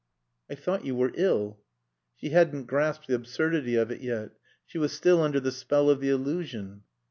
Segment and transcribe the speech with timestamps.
[0.49, 1.59] "I thought you were ill."
[2.15, 4.31] She hadn't grasped the absurdity of it yet.
[4.65, 6.81] She was still under the spell of the illusion.